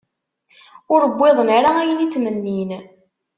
Ur 0.93 1.01
wwiḍen 1.11 1.49
ara 1.57 1.69
ayen 1.81 2.03
i 2.05 2.07
ttmennin. 2.07 2.71